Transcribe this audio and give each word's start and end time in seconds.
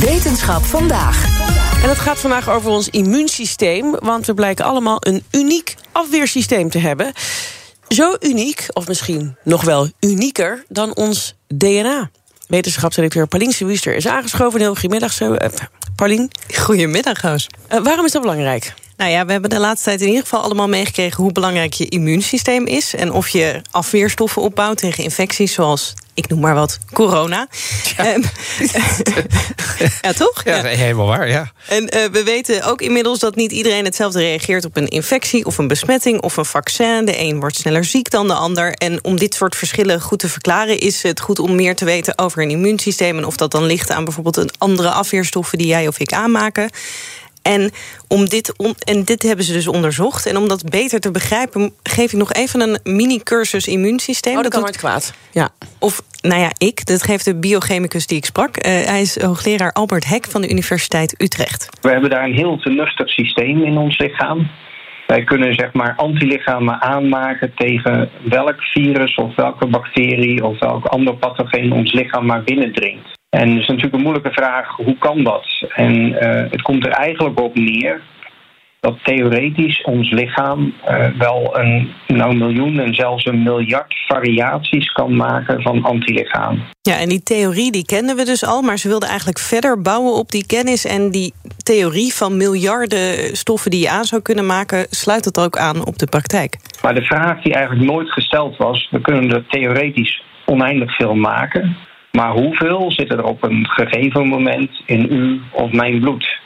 Wetenschap 0.00 0.64
vandaag. 0.64 1.24
En 1.82 1.88
het 1.88 1.98
gaat 1.98 2.18
vandaag 2.18 2.50
over 2.50 2.70
ons 2.70 2.88
immuunsysteem, 2.88 3.90
want 3.98 4.26
we 4.26 4.34
blijken 4.34 4.64
allemaal 4.64 4.96
een 5.00 5.22
uniek 5.30 5.74
afweersysteem 5.92 6.70
te 6.70 6.78
hebben. 6.78 7.12
Zo 7.88 8.16
uniek, 8.20 8.66
of 8.72 8.88
misschien 8.88 9.36
nog 9.44 9.62
wel 9.64 9.90
unieker, 10.00 10.64
dan 10.68 10.96
ons 10.96 11.34
DNA. 11.46 12.10
Wetenschapsdirecteur 12.46 13.26
Paulien 13.26 13.52
Wiester 13.58 13.94
is 13.94 14.06
aangeschoven. 14.06 14.60
Heel 14.60 14.74
goedemiddag, 14.74 15.12
zo. 15.12 15.32
Uh, 15.32 15.38
Paulien. 15.96 16.30
Goedemiddag, 16.54 17.20
Roos. 17.20 17.46
Uh, 17.72 17.82
waarom 17.82 18.04
is 18.04 18.12
dat 18.12 18.22
belangrijk? 18.22 18.74
Nou 18.96 19.10
ja, 19.10 19.26
we 19.26 19.32
hebben 19.32 19.50
de 19.50 19.58
laatste 19.58 19.88
tijd 19.88 20.00
in 20.00 20.06
ieder 20.06 20.22
geval 20.22 20.42
allemaal 20.42 20.68
meegekregen 20.68 21.22
hoe 21.22 21.32
belangrijk 21.32 21.72
je 21.72 21.88
immuunsysteem 21.88 22.66
is. 22.66 22.94
En 22.94 23.12
of 23.12 23.28
je 23.28 23.60
afweerstoffen 23.70 24.42
opbouwt 24.42 24.76
tegen 24.76 25.04
infecties 25.04 25.52
zoals, 25.52 25.94
ik 26.14 26.28
noem 26.28 26.40
maar 26.40 26.54
wat, 26.54 26.78
corona. 26.92 27.48
Ja, 27.96 28.14
um, 28.14 28.22
ja 30.02 30.12
toch? 30.12 30.44
Ja, 30.44 30.56
ja, 30.56 30.62
helemaal 30.62 31.06
waar, 31.06 31.28
ja. 31.28 31.52
En 31.68 31.82
uh, 31.82 32.04
we 32.12 32.22
weten 32.24 32.64
ook 32.64 32.80
inmiddels 32.80 33.18
dat 33.18 33.34
niet 33.34 33.52
iedereen 33.52 33.84
hetzelfde 33.84 34.18
reageert 34.18 34.64
op 34.64 34.76
een 34.76 34.88
infectie 34.88 35.44
of 35.44 35.58
een 35.58 35.68
besmetting 35.68 36.20
of 36.20 36.36
een 36.36 36.44
vaccin. 36.44 37.04
De 37.04 37.18
een 37.18 37.40
wordt 37.40 37.56
sneller 37.56 37.84
ziek 37.84 38.10
dan 38.10 38.26
de 38.26 38.34
ander. 38.34 38.72
En 38.72 39.04
om 39.04 39.18
dit 39.18 39.34
soort 39.34 39.56
verschillen 39.56 40.00
goed 40.00 40.18
te 40.18 40.28
verklaren, 40.28 40.78
is 40.78 41.02
het 41.02 41.20
goed 41.20 41.38
om 41.38 41.54
meer 41.54 41.76
te 41.76 41.84
weten 41.84 42.18
over 42.18 42.42
een 42.42 42.50
immuunsysteem. 42.50 43.16
En 43.16 43.26
of 43.26 43.36
dat 43.36 43.50
dan 43.50 43.64
ligt 43.64 43.90
aan 43.90 44.04
bijvoorbeeld 44.04 44.36
een 44.36 44.50
andere 44.58 44.90
afweerstoffen 44.90 45.58
die 45.58 45.66
jij 45.66 45.88
of 45.88 45.98
ik 45.98 46.12
aanmaken. 46.12 46.70
En, 47.42 47.70
om 48.08 48.28
dit, 48.28 48.56
om, 48.56 48.74
en 48.84 49.04
dit 49.04 49.22
hebben 49.22 49.44
ze 49.44 49.52
dus 49.52 49.68
onderzocht. 49.68 50.26
En 50.26 50.36
om 50.36 50.48
dat 50.48 50.70
beter 50.70 51.00
te 51.00 51.10
begrijpen, 51.10 51.72
geef 51.82 52.12
ik 52.12 52.18
nog 52.18 52.32
even 52.32 52.60
een 52.60 52.78
mini-cursus 52.96 53.66
immuunsysteem. 53.66 54.36
Oh, 54.36 54.42
dat, 54.42 54.52
dat 54.52 54.62
kan 54.62 54.72
kwaad. 54.72 55.14
Ja. 55.32 55.48
Of, 55.78 56.02
nou 56.20 56.40
ja, 56.40 56.50
ik. 56.58 56.86
Dat 56.86 57.02
geeft 57.02 57.24
de 57.24 57.34
biochemicus 57.34 58.06
die 58.06 58.16
ik 58.16 58.24
sprak. 58.24 58.56
Uh, 58.56 58.62
hij 58.64 59.00
is 59.00 59.22
hoogleraar 59.22 59.72
Albert 59.72 60.04
Hek 60.04 60.24
van 60.24 60.40
de 60.40 60.50
Universiteit 60.50 61.22
Utrecht. 61.22 61.68
We 61.80 61.90
hebben 61.90 62.10
daar 62.10 62.24
een 62.24 62.34
heel 62.34 62.58
vernuftig 62.58 63.08
systeem 63.08 63.64
in 63.64 63.76
ons 63.76 63.98
lichaam. 63.98 64.50
Wij 65.06 65.24
kunnen 65.24 65.54
zeg 65.54 65.72
maar 65.72 65.94
antilichamen 65.96 66.80
aanmaken 66.80 67.52
tegen 67.54 68.10
welk 68.28 68.62
virus 68.62 69.14
of 69.14 69.34
welke 69.34 69.66
bacterie 69.66 70.44
of 70.44 70.58
welk 70.58 70.84
ander 70.84 71.16
pathogeen 71.16 71.72
ons 71.72 71.92
lichaam 71.92 72.26
maar 72.26 72.42
binnendringt. 72.42 73.20
En 73.40 73.50
het 73.50 73.60
is 73.60 73.66
natuurlijk 73.66 73.94
een 73.94 74.02
moeilijke 74.02 74.32
vraag, 74.32 74.76
hoe 74.76 74.98
kan 74.98 75.24
dat? 75.24 75.66
En 75.74 76.08
uh, 76.08 76.18
het 76.50 76.62
komt 76.62 76.86
er 76.86 76.92
eigenlijk 76.92 77.40
op 77.40 77.54
neer 77.54 78.00
dat 78.80 78.98
theoretisch 79.02 79.82
ons 79.82 80.10
lichaam 80.10 80.74
uh, 80.88 81.06
wel 81.18 81.58
een 81.58 81.92
nou, 82.06 82.36
miljoen 82.36 82.78
en 82.78 82.94
zelfs 82.94 83.26
een 83.26 83.42
miljard 83.42 83.94
variaties 84.06 84.92
kan 84.92 85.16
maken 85.16 85.62
van 85.62 85.82
antilichamen. 85.82 86.62
Ja, 86.80 86.98
en 86.98 87.08
die 87.08 87.22
theorie 87.22 87.72
die 87.72 87.84
kennen 87.84 88.16
we 88.16 88.24
dus 88.24 88.44
al, 88.44 88.62
maar 88.62 88.78
ze 88.78 88.88
wilden 88.88 89.08
eigenlijk 89.08 89.38
verder 89.38 89.82
bouwen 89.82 90.14
op 90.14 90.30
die 90.30 90.46
kennis 90.46 90.84
en 90.84 91.10
die 91.10 91.32
theorie 91.62 92.14
van 92.14 92.36
miljarden 92.36 93.36
stoffen 93.36 93.70
die 93.70 93.80
je 93.80 93.90
aan 93.90 94.04
zou 94.04 94.22
kunnen 94.22 94.46
maken, 94.46 94.86
sluit 94.90 95.24
het 95.24 95.40
ook 95.40 95.56
aan 95.56 95.86
op 95.86 95.98
de 95.98 96.06
praktijk. 96.06 96.56
Maar 96.82 96.94
de 96.94 97.04
vraag 97.04 97.42
die 97.42 97.54
eigenlijk 97.54 97.90
nooit 97.90 98.12
gesteld 98.12 98.56
was, 98.56 98.88
we 98.90 99.00
kunnen 99.00 99.30
er 99.30 99.46
theoretisch 99.46 100.22
oneindig 100.44 100.96
veel 100.96 101.14
maken. 101.14 101.76
Maar 102.12 102.30
hoeveel 102.30 102.92
zit 102.92 103.12
er 103.12 103.24
op 103.24 103.42
een 103.42 103.66
gegeven 103.66 104.28
moment 104.28 104.82
in 104.86 105.12
u 105.12 105.40
of 105.50 105.72
mijn 105.72 106.00
bloed? 106.00 106.40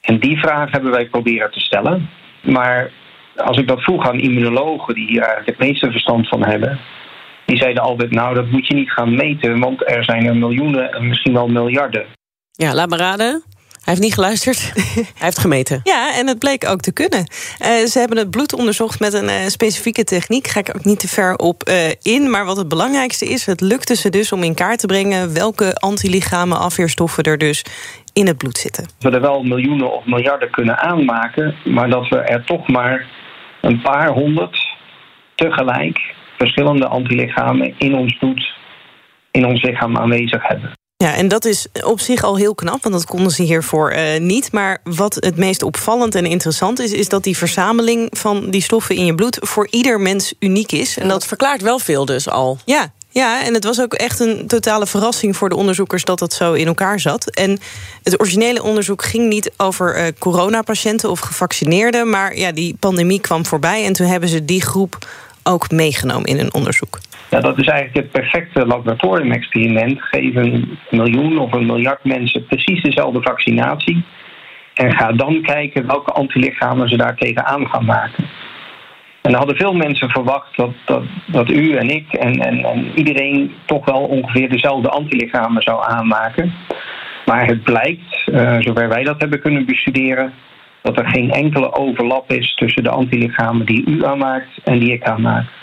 En 0.00 0.18
die 0.18 0.38
vraag 0.38 0.70
hebben 0.70 0.90
wij 0.90 1.08
proberen 1.08 1.50
te 1.50 1.60
stellen. 1.60 2.10
Maar 2.42 2.90
als 3.36 3.58
ik 3.58 3.68
dat 3.68 3.80
vroeg 3.80 4.08
aan 4.08 4.20
immunologen, 4.20 4.94
die 4.94 5.06
hier 5.06 5.22
eigenlijk 5.22 5.58
het 5.58 5.68
meeste 5.68 5.90
verstand 5.90 6.28
van 6.28 6.44
hebben, 6.44 6.78
die 7.44 7.56
zeiden 7.56 7.82
altijd: 7.82 8.10
Nou, 8.10 8.34
dat 8.34 8.50
moet 8.50 8.66
je 8.66 8.74
niet 8.74 8.90
gaan 8.90 9.14
meten, 9.14 9.60
want 9.60 9.90
er 9.90 10.04
zijn 10.04 10.26
er 10.26 10.36
miljoenen 10.36 10.92
en 10.92 11.08
misschien 11.08 11.32
wel 11.32 11.48
miljarden. 11.48 12.06
Ja, 12.52 12.74
laat 12.74 12.88
me 12.88 12.96
raden. 12.96 13.42
Hij 13.88 13.96
heeft 13.96 14.08
niet 14.08 14.18
geluisterd. 14.18 14.72
Hij 14.94 15.04
heeft 15.28 15.38
gemeten. 15.38 15.80
Ja, 15.84 16.14
en 16.18 16.26
het 16.26 16.38
bleek 16.38 16.68
ook 16.68 16.80
te 16.80 16.92
kunnen. 16.92 17.18
Uh, 17.18 17.86
ze 17.86 17.98
hebben 17.98 18.18
het 18.18 18.30
bloed 18.30 18.54
onderzocht 18.54 19.00
met 19.00 19.12
een 19.12 19.24
uh, 19.24 19.46
specifieke 19.46 20.04
techniek. 20.04 20.46
Ga 20.46 20.60
ik 20.60 20.72
ook 20.76 20.84
niet 20.84 21.00
te 21.00 21.08
ver 21.08 21.36
op 21.36 21.68
uh, 21.68 21.74
in. 22.02 22.30
Maar 22.30 22.44
wat 22.44 22.56
het 22.56 22.68
belangrijkste 22.68 23.24
is, 23.24 23.46
het 23.46 23.60
lukte 23.60 23.96
ze 23.96 24.10
dus 24.10 24.32
om 24.32 24.42
in 24.42 24.54
kaart 24.54 24.78
te 24.78 24.86
brengen 24.86 25.34
welke 25.34 25.74
antilichamen 25.74 26.58
afweerstoffen 26.58 27.22
er 27.24 27.38
dus 27.38 27.64
in 28.12 28.26
het 28.26 28.38
bloed 28.38 28.58
zitten. 28.58 28.86
We 28.98 29.10
er 29.10 29.20
wel 29.20 29.42
miljoenen 29.42 29.92
of 29.92 30.04
miljarden 30.04 30.50
kunnen 30.50 30.78
aanmaken, 30.78 31.54
maar 31.64 31.90
dat 31.90 32.08
we 32.08 32.16
er 32.16 32.44
toch 32.44 32.68
maar 32.68 33.06
een 33.60 33.80
paar 33.80 34.08
honderd 34.08 34.66
tegelijk 35.34 35.98
verschillende 36.38 36.86
antilichamen 36.86 37.74
in 37.78 37.94
ons 37.94 38.18
bloed, 38.18 38.54
in 39.30 39.46
ons 39.46 39.62
lichaam 39.62 39.96
aanwezig 39.96 40.48
hebben. 40.48 40.77
Ja, 41.04 41.14
en 41.14 41.28
dat 41.28 41.44
is 41.44 41.66
op 41.82 42.00
zich 42.00 42.22
al 42.22 42.36
heel 42.36 42.54
knap, 42.54 42.82
want 42.82 42.94
dat 42.94 43.04
konden 43.04 43.32
ze 43.32 43.42
hiervoor 43.42 43.92
uh, 43.92 44.20
niet. 44.20 44.52
Maar 44.52 44.80
wat 44.84 45.14
het 45.14 45.36
meest 45.36 45.62
opvallend 45.62 46.14
en 46.14 46.26
interessant 46.26 46.78
is, 46.78 46.92
is 46.92 47.08
dat 47.08 47.22
die 47.22 47.36
verzameling 47.36 48.08
van 48.10 48.50
die 48.50 48.62
stoffen 48.62 48.96
in 48.96 49.04
je 49.04 49.14
bloed 49.14 49.38
voor 49.40 49.66
ieder 49.70 50.00
mens 50.00 50.34
uniek 50.38 50.72
is. 50.72 50.98
En 50.98 51.08
dat 51.08 51.26
verklaart 51.26 51.62
wel 51.62 51.78
veel 51.78 52.04
dus 52.04 52.28
al. 52.28 52.58
Ja, 52.64 52.92
ja, 53.08 53.44
en 53.44 53.54
het 53.54 53.64
was 53.64 53.80
ook 53.80 53.94
echt 53.94 54.20
een 54.20 54.46
totale 54.46 54.86
verrassing 54.86 55.36
voor 55.36 55.48
de 55.48 55.56
onderzoekers 55.56 56.04
dat 56.04 56.18
dat 56.18 56.32
zo 56.32 56.52
in 56.52 56.66
elkaar 56.66 57.00
zat. 57.00 57.30
En 57.30 57.58
het 58.02 58.20
originele 58.20 58.62
onderzoek 58.62 59.04
ging 59.04 59.28
niet 59.28 59.50
over 59.56 59.98
uh, 59.98 60.06
coronapatiënten 60.18 61.10
of 61.10 61.20
gevaccineerden, 61.20 62.10
maar 62.10 62.36
ja, 62.36 62.52
die 62.52 62.76
pandemie 62.80 63.20
kwam 63.20 63.46
voorbij 63.46 63.84
en 63.84 63.92
toen 63.92 64.06
hebben 64.06 64.28
ze 64.28 64.44
die 64.44 64.62
groep 64.62 65.06
ook 65.42 65.70
meegenomen 65.70 66.24
in 66.24 66.36
hun 66.36 66.54
onderzoek. 66.54 66.98
Ja, 67.30 67.40
dat 67.40 67.58
is 67.58 67.66
eigenlijk 67.66 67.96
het 67.96 68.22
perfecte 68.22 68.66
laboratoriumexperiment. 68.66 70.02
Geef 70.02 70.34
een 70.34 70.78
miljoen 70.90 71.38
of 71.38 71.52
een 71.52 71.66
miljard 71.66 72.04
mensen 72.04 72.46
precies 72.46 72.82
dezelfde 72.82 73.22
vaccinatie. 73.22 74.04
En 74.74 74.92
ga 74.92 75.12
dan 75.12 75.42
kijken 75.42 75.86
welke 75.86 76.12
antilichamen 76.12 76.88
ze 76.88 76.96
daar 76.96 77.16
tegenaan 77.16 77.68
gaan 77.68 77.84
maken. 77.84 78.24
En 79.22 79.32
er 79.32 79.38
hadden 79.38 79.56
veel 79.56 79.74
mensen 79.74 80.10
verwacht 80.10 80.56
dat, 80.56 80.72
dat, 80.84 81.02
dat 81.26 81.50
u 81.50 81.74
en 81.74 81.88
ik 81.88 82.12
en, 82.12 82.40
en, 82.40 82.64
en 82.64 82.90
iedereen 82.94 83.54
toch 83.64 83.84
wel 83.84 84.00
ongeveer 84.00 84.48
dezelfde 84.48 84.88
antilichamen 84.88 85.62
zou 85.62 85.84
aanmaken. 85.88 86.54
Maar 87.26 87.46
het 87.46 87.62
blijkt, 87.62 88.26
uh, 88.26 88.56
zover 88.58 88.88
wij 88.88 89.04
dat 89.04 89.20
hebben 89.20 89.40
kunnen 89.40 89.66
bestuderen, 89.66 90.32
dat 90.82 90.98
er 90.98 91.08
geen 91.08 91.30
enkele 91.30 91.72
overlap 91.72 92.32
is 92.32 92.54
tussen 92.54 92.82
de 92.82 92.90
antilichamen 92.90 93.66
die 93.66 93.84
u 93.86 94.04
aanmaakt 94.04 94.60
en 94.64 94.78
die 94.78 94.92
ik 94.92 95.04
aanmaak. 95.04 95.57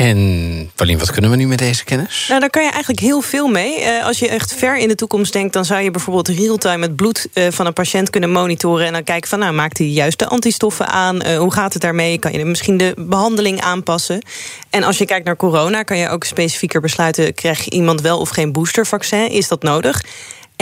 En 0.00 0.70
Paulien, 0.74 0.98
wat 0.98 1.10
kunnen 1.10 1.30
we 1.30 1.36
nu 1.36 1.46
met 1.46 1.58
deze 1.58 1.84
kennis? 1.84 2.26
Nou, 2.28 2.40
daar 2.40 2.50
kan 2.50 2.62
je 2.62 2.70
eigenlijk 2.70 3.00
heel 3.00 3.20
veel 3.20 3.48
mee. 3.48 3.80
Uh, 3.80 4.04
als 4.04 4.18
je 4.18 4.28
echt 4.28 4.54
ver 4.54 4.76
in 4.76 4.88
de 4.88 4.94
toekomst 4.94 5.32
denkt, 5.32 5.52
dan 5.52 5.64
zou 5.64 5.82
je 5.82 5.90
bijvoorbeeld 5.90 6.28
real-time 6.28 6.86
het 6.86 6.96
bloed 6.96 7.28
uh, 7.34 7.46
van 7.50 7.66
een 7.66 7.72
patiënt 7.72 8.10
kunnen 8.10 8.30
monitoren. 8.30 8.86
En 8.86 8.92
dan 8.92 9.04
kijken 9.04 9.28
van, 9.28 9.38
nou, 9.38 9.52
maakt 9.52 9.78
hij 9.78 9.86
juist 9.86 10.18
de 10.18 10.26
antistoffen 10.26 10.86
aan? 10.86 11.26
Uh, 11.26 11.38
hoe 11.38 11.52
gaat 11.52 11.72
het 11.72 11.82
daarmee? 11.82 12.18
Kan 12.18 12.32
je 12.32 12.44
misschien 12.44 12.76
de 12.76 12.94
behandeling 12.98 13.60
aanpassen? 13.60 14.22
En 14.70 14.82
als 14.82 14.98
je 14.98 15.04
kijkt 15.04 15.26
naar 15.26 15.36
corona, 15.36 15.82
kan 15.82 15.98
je 15.98 16.08
ook 16.08 16.24
specifieker 16.24 16.80
besluiten: 16.80 17.34
krijg 17.34 17.64
je 17.64 17.70
iemand 17.70 18.00
wel 18.00 18.18
of 18.18 18.28
geen 18.28 18.52
boostervaccin? 18.52 19.30
Is 19.30 19.48
dat 19.48 19.62
nodig? 19.62 20.02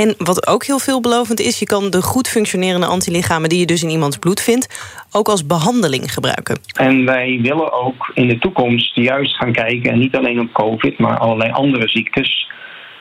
En 0.05 0.15
wat 0.19 0.47
ook 0.47 0.65
heel 0.65 0.79
veelbelovend 0.79 1.41
is, 1.41 1.59
je 1.59 1.67
kan 1.67 1.91
de 1.91 2.03
goed 2.03 2.29
functionerende 2.29 2.87
antilichamen 2.87 3.49
die 3.49 3.59
je 3.59 3.67
dus 3.67 3.83
in 3.83 3.91
iemands 3.91 4.17
bloed 4.17 4.41
vindt, 4.41 4.67
ook 5.13 5.29
als 5.29 5.47
behandeling 5.47 6.13
gebruiken. 6.13 6.59
En 6.73 7.05
wij 7.05 7.39
willen 7.43 7.73
ook 7.73 8.11
in 8.15 8.29
de 8.29 8.39
toekomst 8.39 8.95
juist 8.95 9.37
gaan 9.37 9.53
kijken, 9.53 9.91
en 9.91 9.99
niet 9.99 10.17
alleen 10.17 10.41
op 10.41 10.53
COVID, 10.53 10.99
maar 10.99 11.19
allerlei 11.19 11.51
andere 11.51 11.89
ziektes, 11.89 12.51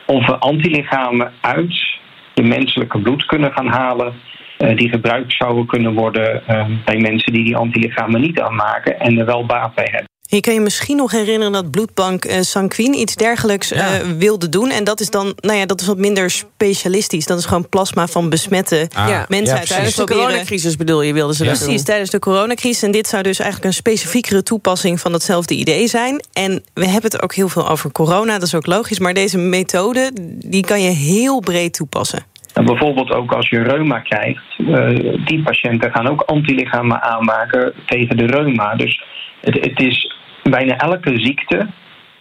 of 0.06 0.26
we 0.26 0.36
antilichamen 0.36 1.32
uit 1.40 1.98
de 2.34 2.42
menselijke 2.42 2.98
bloed 2.98 3.26
kunnen 3.26 3.52
gaan 3.52 3.68
halen. 3.68 4.12
Uh, 4.58 4.76
die 4.76 4.88
gebruikt 4.88 5.32
zouden 5.32 5.66
kunnen 5.66 5.94
worden 5.94 6.42
uh, 6.50 6.66
bij 6.84 6.96
mensen 6.96 7.32
die 7.32 7.44
die 7.44 7.56
antilichamen 7.56 8.20
niet 8.20 8.40
aanmaken 8.40 9.00
en 9.00 9.18
er 9.18 9.26
wel 9.26 9.46
baat 9.46 9.74
bij 9.74 9.88
hebben. 9.90 10.17
Je 10.30 10.40
kan 10.40 10.54
je 10.54 10.60
misschien 10.60 10.96
nog 10.96 11.10
herinneren 11.10 11.52
dat 11.52 11.70
bloedbank 11.70 12.24
uh, 12.24 12.40
Sanquin 12.40 12.94
iets 12.94 13.16
dergelijks 13.16 13.72
uh, 13.72 13.94
wilde 14.18 14.48
doen. 14.48 14.70
En 14.70 14.84
dat 14.84 15.00
is 15.00 15.10
dan, 15.10 15.32
nou 15.40 15.58
ja, 15.58 15.66
dat 15.66 15.80
is 15.80 15.86
wat 15.86 15.96
minder 15.96 16.30
specialistisch. 16.30 17.26
Dat 17.26 17.38
is 17.38 17.44
gewoon 17.44 17.68
plasma 17.68 18.06
van 18.06 18.28
besmette 18.28 18.88
ah, 18.94 19.06
mensen 19.28 19.54
ja, 19.54 19.60
uit 19.60 19.68
Tijdens 19.68 19.94
de 19.94 20.04
coronacrisis 20.04 20.76
bedoel 20.76 21.02
je, 21.02 21.12
wilden 21.12 21.34
ze 21.34 21.44
ja. 21.44 21.50
dat 21.50 21.58
Precies, 21.58 21.84
tijdens 21.84 22.10
de 22.10 22.18
coronacrisis. 22.18 22.82
En 22.82 22.90
dit 22.90 23.06
zou 23.06 23.22
dus 23.22 23.38
eigenlijk 23.38 23.70
een 23.70 23.76
specifiekere 23.76 24.42
toepassing 24.42 25.00
van 25.00 25.12
datzelfde 25.12 25.54
idee 25.54 25.86
zijn. 25.86 26.22
En 26.32 26.62
we 26.74 26.84
hebben 26.84 27.10
het 27.10 27.22
ook 27.22 27.34
heel 27.34 27.48
veel 27.48 27.68
over 27.68 27.92
corona, 27.92 28.32
dat 28.32 28.42
is 28.42 28.54
ook 28.54 28.66
logisch. 28.66 28.98
Maar 28.98 29.14
deze 29.14 29.38
methode, 29.38 30.10
die 30.38 30.64
kan 30.64 30.82
je 30.82 30.90
heel 30.90 31.40
breed 31.40 31.72
toepassen. 31.72 32.22
En 32.54 32.64
bijvoorbeeld 32.64 33.10
ook 33.10 33.32
als 33.32 33.48
je 33.48 33.62
reuma 33.62 34.00
krijgt, 34.00 34.44
uh, 34.58 35.24
die 35.24 35.42
patiënten 35.42 35.90
gaan 35.90 36.08
ook 36.08 36.20
antilichamen 36.20 37.02
aanmaken 37.02 37.72
tegen 37.86 38.16
de 38.16 38.26
reuma. 38.26 38.74
Dus 38.74 39.02
het, 39.40 39.54
het 39.54 39.80
is 39.80 40.07
bijna 40.50 40.76
elke 40.76 41.18
ziekte 41.18 41.66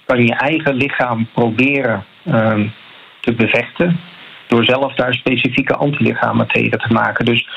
kan 0.05 0.25
je 0.25 0.35
eigen 0.35 0.75
lichaam 0.75 1.27
proberen 1.33 2.05
um, 2.27 2.73
te 3.21 3.33
bevechten. 3.33 3.99
Door 4.47 4.65
zelf 4.65 4.93
daar 4.93 5.13
specifieke 5.13 5.75
antilichamen 5.75 6.47
tegen 6.47 6.79
te 6.79 6.93
maken. 6.93 7.25
Dus 7.25 7.47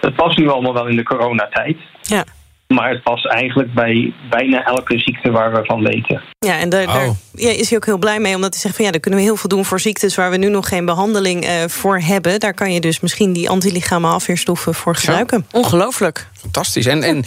het 0.00 0.14
past 0.14 0.38
nu 0.38 0.48
allemaal 0.48 0.74
wel 0.74 0.86
in 0.86 0.96
de 0.96 1.02
coronatijd. 1.02 1.76
Ja. 2.02 2.24
Maar 2.68 2.90
het 2.90 3.02
past 3.02 3.26
eigenlijk 3.26 3.74
bij 3.74 4.12
bijna 4.30 4.64
elke 4.64 4.98
ziekte 4.98 5.30
waar 5.30 5.52
we 5.52 5.64
van 5.64 5.82
weten. 5.82 6.22
Ja, 6.38 6.58
en 6.58 6.68
daar, 6.68 6.86
daar 6.86 7.10
ja, 7.32 7.50
is 7.50 7.68
hij 7.68 7.78
ook 7.78 7.84
heel 7.84 7.98
blij 7.98 8.18
mee. 8.18 8.34
Omdat 8.34 8.52
hij 8.52 8.60
zegt 8.60 8.76
van 8.76 8.84
ja, 8.84 8.90
daar 8.90 9.00
kunnen 9.00 9.20
we 9.20 9.26
heel 9.26 9.36
veel 9.36 9.48
doen 9.48 9.64
voor 9.64 9.80
ziektes 9.80 10.16
waar 10.16 10.30
we 10.30 10.36
nu 10.36 10.48
nog 10.48 10.68
geen 10.68 10.84
behandeling 10.84 11.44
uh, 11.44 11.50
voor 11.66 11.98
hebben. 11.98 12.40
Daar 12.40 12.54
kan 12.54 12.72
je 12.72 12.80
dus 12.80 13.00
misschien 13.00 13.32
die 13.32 13.48
antilichamen 13.48 14.10
afweerstoffen 14.10 14.74
voor 14.74 14.96
gebruiken. 14.96 15.46
Ongelooflijk. 15.50 16.28
Fantastisch. 16.32 16.86
En, 16.86 17.02
en 17.02 17.24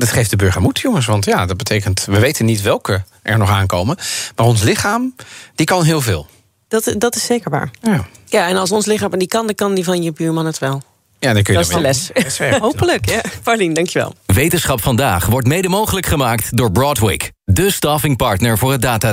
dat 0.00 0.08
geeft 0.08 0.30
de 0.30 0.36
burger 0.36 0.60
moed, 0.60 0.78
jongens. 0.78 1.06
Want 1.06 1.24
ja, 1.24 1.46
dat 1.46 1.56
betekent, 1.56 2.04
we 2.04 2.18
weten 2.18 2.44
niet 2.44 2.62
welke 2.62 3.04
er 3.22 3.38
nog 3.38 3.50
aankomen. 3.50 3.96
Maar 4.36 4.46
ons 4.46 4.62
lichaam, 4.62 5.14
die 5.54 5.66
kan 5.66 5.84
heel 5.84 6.00
veel. 6.00 6.26
Dat, 6.68 6.94
dat 6.98 7.16
is 7.16 7.24
zeker 7.24 7.50
waar. 7.50 7.70
Ja. 7.82 8.06
ja, 8.26 8.48
en 8.48 8.56
als 8.56 8.70
ons 8.70 8.86
lichaam 8.86 9.18
die 9.18 9.28
kan, 9.28 9.46
dan 9.46 9.54
kan 9.54 9.74
die 9.74 9.84
van 9.84 10.02
je 10.02 10.12
buurman 10.12 10.46
het 10.46 10.58
wel. 10.58 10.82
Ja, 11.18 11.32
dan 11.32 11.42
kun 11.42 11.52
je 11.54 11.60
dat 11.60 11.68
is 11.68 11.74
de 11.74 11.80
les. 11.80 12.10
Hopelijk, 12.60 13.08
ja. 13.08 13.20
Paulien, 13.42 13.72
dankjewel. 13.72 14.14
Wetenschap 14.26 14.82
vandaag 14.82 15.26
wordt 15.26 15.46
mede 15.46 15.68
mogelijk 15.68 16.06
gemaakt 16.06 16.56
door 16.56 16.72
Broadwick. 16.72 17.32
De 17.44 17.70
staffingpartner 17.70 18.58
voor 18.58 18.72
het 18.72 18.82
data. 18.82 19.12